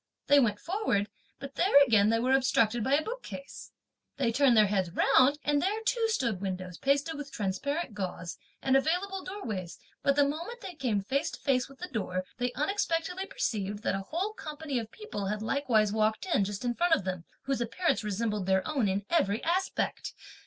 They 0.25 0.39
went 0.39 0.59
forward, 0.59 1.09
but 1.37 1.53
there 1.53 1.79
again 1.85 2.09
they 2.09 2.17
were 2.17 2.33
obstructed 2.33 2.83
by 2.83 2.95
a 2.95 3.03
bookcase. 3.03 3.71
They 4.17 4.31
turned 4.31 4.57
their 4.57 4.65
heads 4.65 4.89
round, 4.89 5.37
and 5.43 5.61
there 5.61 5.79
too 5.85 6.09
stood 6.09 6.41
windows 6.41 6.79
pasted 6.79 7.15
with 7.19 7.31
transparent 7.31 7.93
gauze 7.93 8.39
and 8.63 8.75
available 8.75 9.23
door 9.23 9.45
ways: 9.45 9.77
but 10.01 10.15
the 10.15 10.27
moment 10.27 10.61
they 10.61 10.73
came 10.73 11.01
face 11.01 11.29
to 11.29 11.39
face 11.39 11.69
with 11.69 11.77
the 11.77 11.87
door, 11.87 12.25
they 12.39 12.51
unexpectedly 12.53 13.27
perceived 13.27 13.83
that 13.83 13.93
a 13.93 13.99
whole 13.99 14.33
company 14.33 14.79
of 14.79 14.89
people 14.89 15.27
had 15.27 15.43
likewise 15.43 15.93
walked 15.93 16.25
in, 16.33 16.45
just 16.45 16.65
in 16.65 16.73
front 16.73 16.95
of 16.95 17.03
them, 17.03 17.23
whose 17.43 17.61
appearance 17.61 18.03
resembled 18.03 18.47
their 18.47 18.67
own 18.67 18.87
in 18.89 19.05
every 19.11 19.39
respect. 19.45 20.15